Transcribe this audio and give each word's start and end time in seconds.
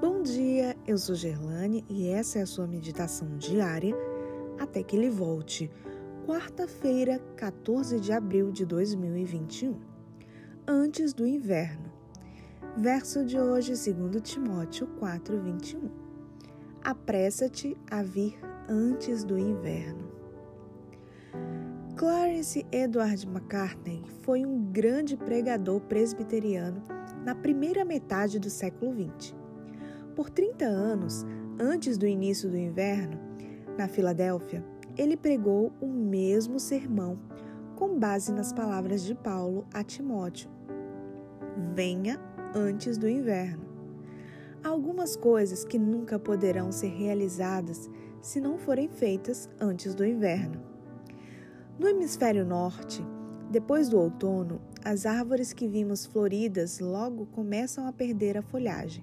Bom 0.00 0.22
dia, 0.22 0.74
eu 0.86 0.96
sou 0.96 1.14
Gerlane 1.14 1.84
e 1.86 2.08
essa 2.08 2.38
é 2.38 2.42
a 2.42 2.46
sua 2.46 2.66
meditação 2.66 3.36
diária 3.36 3.94
até 4.58 4.82
que 4.82 4.96
ele 4.96 5.10
volte. 5.10 5.70
Quarta-feira, 6.26 7.18
14 7.36 8.00
de 8.00 8.10
abril 8.10 8.50
de 8.50 8.64
2021. 8.64 9.78
Antes 10.66 11.12
do 11.12 11.26
inverno. 11.26 11.92
Verso 12.78 13.26
de 13.26 13.38
hoje, 13.38 13.72
2 13.72 14.22
Timóteo 14.22 14.86
4, 14.98 15.38
21. 15.38 15.90
Apressa-te 16.82 17.76
a 17.90 18.02
vir 18.02 18.38
antes 18.70 19.22
do 19.22 19.38
inverno. 19.38 20.10
Clarence 21.94 22.64
Edward 22.72 23.26
McCartney 23.26 24.02
foi 24.22 24.46
um 24.46 24.64
grande 24.72 25.14
pregador 25.14 25.78
presbiteriano 25.82 26.82
na 27.22 27.34
primeira 27.34 27.84
metade 27.84 28.38
do 28.38 28.48
século 28.48 28.94
XX. 28.94 29.39
Por 30.20 30.28
30 30.28 30.66
anos, 30.66 31.24
antes 31.58 31.96
do 31.96 32.06
início 32.06 32.50
do 32.50 32.56
inverno, 32.58 33.18
na 33.78 33.88
Filadélfia, 33.88 34.62
ele 34.94 35.16
pregou 35.16 35.72
o 35.80 35.86
mesmo 35.86 36.60
sermão 36.60 37.18
com 37.74 37.98
base 37.98 38.30
nas 38.30 38.52
palavras 38.52 39.02
de 39.02 39.14
Paulo 39.14 39.66
a 39.72 39.82
Timóteo: 39.82 40.50
Venha 41.74 42.20
antes 42.54 42.98
do 42.98 43.08
inverno. 43.08 43.64
Há 44.62 44.68
algumas 44.68 45.16
coisas 45.16 45.64
que 45.64 45.78
nunca 45.78 46.18
poderão 46.18 46.70
ser 46.70 46.88
realizadas 46.88 47.88
se 48.20 48.42
não 48.42 48.58
forem 48.58 48.90
feitas 48.90 49.48
antes 49.58 49.94
do 49.94 50.04
inverno. 50.04 50.60
No 51.78 51.88
hemisfério 51.88 52.44
norte, 52.44 53.02
depois 53.50 53.88
do 53.88 53.98
outono, 53.98 54.60
as 54.84 55.06
árvores 55.06 55.54
que 55.54 55.66
vimos 55.66 56.04
floridas 56.04 56.78
logo 56.78 57.24
começam 57.24 57.86
a 57.86 57.92
perder 57.94 58.36
a 58.36 58.42
folhagem. 58.42 59.02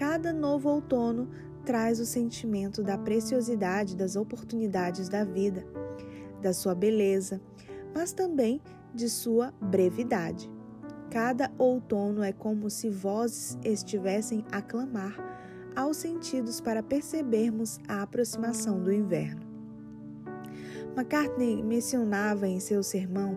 Cada 0.00 0.32
novo 0.32 0.70
outono 0.70 1.28
traz 1.62 2.00
o 2.00 2.06
sentimento 2.06 2.82
da 2.82 2.96
preciosidade 2.96 3.94
das 3.94 4.16
oportunidades 4.16 5.10
da 5.10 5.24
vida, 5.24 5.62
da 6.40 6.54
sua 6.54 6.74
beleza, 6.74 7.38
mas 7.94 8.10
também 8.10 8.62
de 8.94 9.10
sua 9.10 9.52
brevidade. 9.60 10.50
Cada 11.10 11.52
outono 11.58 12.22
é 12.22 12.32
como 12.32 12.70
se 12.70 12.88
vozes 12.88 13.58
estivessem 13.62 14.42
a 14.50 14.62
clamar 14.62 15.14
aos 15.76 15.98
sentidos 15.98 16.62
para 16.62 16.82
percebermos 16.82 17.78
a 17.86 18.00
aproximação 18.00 18.82
do 18.82 18.90
inverno. 18.90 19.42
McCartney 20.96 21.62
mencionava 21.62 22.48
em 22.48 22.58
seu 22.58 22.82
sermão 22.82 23.36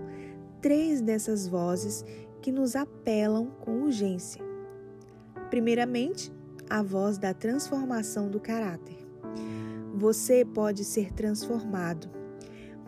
três 0.61 1.01
dessas 1.01 1.45
vozes 1.45 2.05
que 2.41 2.53
nos 2.53 2.73
apelam 2.73 3.47
com 3.59 3.81
urgência. 3.81 4.41
Primeiramente, 5.49 6.31
a 6.73 6.81
voz 6.81 7.19
da 7.19 7.35
transformação 7.35 8.31
do 8.31 8.39
caráter. 8.39 8.97
Você 9.93 10.43
pode 10.43 10.83
ser 10.83 11.13
transformado, 11.13 12.09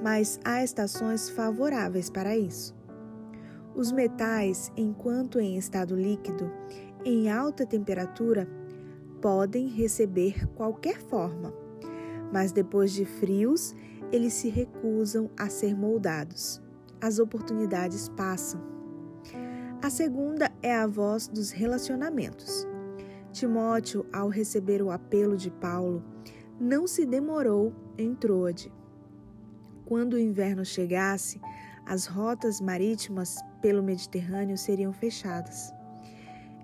mas 0.01 0.39
há 0.43 0.63
estações 0.63 1.29
favoráveis 1.29 2.09
para 2.09 2.35
isso. 2.35 2.75
Os 3.75 3.91
metais, 3.91 4.71
enquanto 4.75 5.39
em 5.39 5.55
estado 5.55 5.95
líquido, 5.95 6.51
em 7.05 7.29
alta 7.29 7.63
temperatura, 7.63 8.49
podem 9.21 9.67
receber 9.67 10.47
qualquer 10.55 10.99
forma, 10.99 11.53
mas 12.33 12.51
depois 12.51 12.91
de 12.91 13.05
frios, 13.05 13.75
eles 14.11 14.33
se 14.33 14.49
recusam 14.49 15.29
a 15.37 15.47
ser 15.47 15.77
moldados. 15.77 16.59
As 16.99 17.19
oportunidades 17.19 18.09
passam. 18.09 18.59
A 19.79 19.91
segunda 19.91 20.51
é 20.63 20.75
a 20.75 20.87
voz 20.87 21.27
dos 21.27 21.51
relacionamentos. 21.51 22.67
Timóteo, 23.35 24.05
ao 24.13 24.29
receber 24.29 24.81
o 24.81 24.89
apelo 24.89 25.35
de 25.35 25.51
Paulo, 25.51 26.01
não 26.57 26.87
se 26.87 27.05
demorou 27.05 27.73
em 27.97 28.15
Troade. 28.15 28.71
Quando 29.85 30.13
o 30.13 30.19
inverno 30.19 30.63
chegasse, 30.63 31.41
as 31.85 32.05
rotas 32.05 32.61
marítimas 32.61 33.35
pelo 33.61 33.83
Mediterrâneo 33.83 34.57
seriam 34.57 34.93
fechadas. 34.93 35.73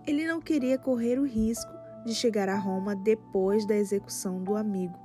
Ele 0.08 0.26
não 0.26 0.40
queria 0.40 0.78
correr 0.78 1.20
o 1.20 1.26
risco 1.26 1.70
de 2.06 2.16
chegar 2.16 2.48
a 2.48 2.58
Roma 2.58 2.96
depois 2.96 3.66
da 3.66 3.76
execução 3.76 4.42
do 4.42 4.56
amigo. 4.56 4.98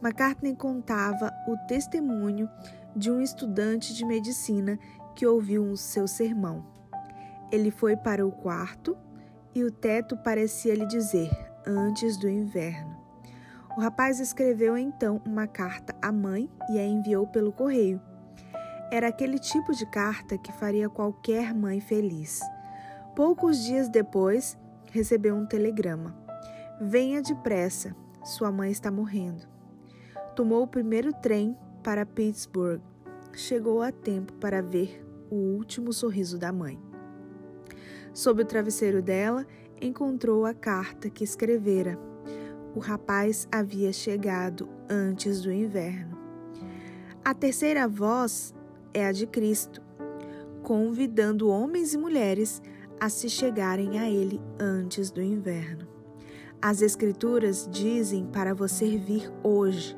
McCartney 0.00 0.54
contava 0.54 1.32
o 1.48 1.56
testemunho 1.66 2.48
de 2.94 3.10
um 3.10 3.20
estudante 3.20 3.92
de 3.92 4.04
medicina 4.04 4.78
que 5.16 5.26
ouviu 5.26 5.64
o 5.64 5.76
seu 5.76 6.06
sermão. 6.06 6.64
Ele 7.50 7.72
foi 7.72 7.96
para 7.96 8.24
o 8.24 8.30
quarto 8.30 8.96
e 9.56 9.64
o 9.64 9.70
teto 9.70 10.18
parecia 10.18 10.74
lhe 10.74 10.84
dizer: 10.84 11.30
antes 11.66 12.18
do 12.18 12.28
inverno. 12.28 12.94
O 13.74 13.80
rapaz 13.80 14.20
escreveu 14.20 14.76
então 14.76 15.20
uma 15.24 15.46
carta 15.46 15.96
à 16.02 16.12
mãe 16.12 16.50
e 16.68 16.78
a 16.78 16.86
enviou 16.86 17.26
pelo 17.26 17.52
correio. 17.52 18.00
Era 18.92 19.08
aquele 19.08 19.38
tipo 19.38 19.72
de 19.72 19.86
carta 19.86 20.36
que 20.36 20.52
faria 20.52 20.90
qualquer 20.90 21.54
mãe 21.54 21.80
feliz. 21.80 22.40
Poucos 23.14 23.64
dias 23.64 23.88
depois, 23.88 24.58
recebeu 24.92 25.34
um 25.34 25.46
telegrama: 25.46 26.14
Venha 26.78 27.22
depressa, 27.22 27.96
sua 28.22 28.52
mãe 28.52 28.70
está 28.70 28.90
morrendo. 28.90 29.48
Tomou 30.34 30.64
o 30.64 30.68
primeiro 30.68 31.14
trem 31.14 31.56
para 31.82 32.04
Pittsburgh. 32.04 32.82
Chegou 33.32 33.80
a 33.80 33.90
tempo 33.90 34.34
para 34.34 34.60
ver 34.60 35.02
o 35.30 35.34
último 35.34 35.94
sorriso 35.94 36.38
da 36.38 36.52
mãe. 36.52 36.78
Sob 38.16 38.40
o 38.40 38.46
travesseiro 38.46 39.02
dela, 39.02 39.46
encontrou 39.78 40.46
a 40.46 40.54
carta 40.54 41.10
que 41.10 41.22
escrevera. 41.22 41.98
O 42.74 42.80
rapaz 42.80 43.46
havia 43.52 43.92
chegado 43.92 44.66
antes 44.88 45.42
do 45.42 45.52
inverno. 45.52 46.16
A 47.22 47.34
terceira 47.34 47.86
voz 47.86 48.54
é 48.94 49.06
a 49.06 49.12
de 49.12 49.26
Cristo, 49.26 49.82
convidando 50.62 51.50
homens 51.50 51.92
e 51.92 51.98
mulheres 51.98 52.62
a 52.98 53.10
se 53.10 53.28
chegarem 53.28 53.98
a 53.98 54.08
Ele 54.08 54.40
antes 54.58 55.10
do 55.10 55.20
inverno. 55.20 55.86
As 56.62 56.80
Escrituras 56.80 57.68
dizem 57.70 58.24
para 58.24 58.54
você 58.54 58.96
vir 58.96 59.30
hoje. 59.42 59.94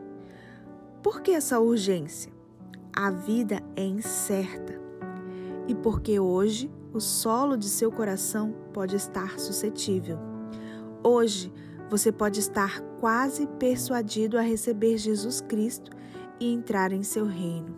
Por 1.05 1.23
que 1.23 1.31
essa 1.31 1.61
urgência? 1.61 2.33
A 2.93 3.13
vida 3.13 3.63
é 3.77 3.85
incerta. 3.85 4.77
E 5.69 5.75
porque 5.77 6.19
hoje 6.19 6.69
o 6.93 7.01
solo 7.01 7.57
de 7.57 7.69
seu 7.69 7.91
coração 7.93 8.55
pode 8.73 8.97
estar 8.97 9.39
suscetível. 9.39 10.19
Hoje, 11.03 11.53
você 11.91 12.13
pode 12.13 12.41
estar 12.41 12.81
quase 13.01 13.47
persuadido 13.59 14.39
a 14.39 14.43
receber 14.43 14.99
Jesus 14.99 15.41
Cristo 15.41 15.91
e 16.41 16.53
entrar 16.53 16.93
em 16.93 17.03
seu 17.03 17.27
reino. 17.27 17.77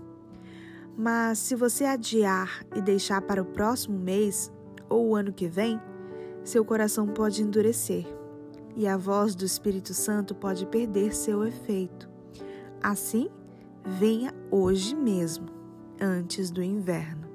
Mas 0.96 1.38
se 1.38 1.54
você 1.54 1.84
adiar 1.84 2.64
e 2.74 2.80
deixar 2.80 3.22
para 3.22 3.42
o 3.42 3.46
próximo 3.46 3.98
mês 3.98 4.52
ou 4.88 5.08
o 5.08 5.14
ano 5.14 5.32
que 5.32 5.46
vem, 5.46 5.80
seu 6.44 6.64
coração 6.64 7.06
pode 7.06 7.42
endurecer 7.42 8.06
e 8.76 8.86
a 8.86 8.96
voz 8.96 9.34
do 9.34 9.44
Espírito 9.44 9.94
Santo 9.94 10.34
pode 10.34 10.66
perder 10.66 11.14
seu 11.14 11.44
efeito. 11.46 12.08
Assim, 12.82 13.28
venha 13.84 14.34
hoje 14.50 14.94
mesmo, 14.94 15.46
antes 16.00 16.50
do 16.50 16.62
inverno. 16.62 17.29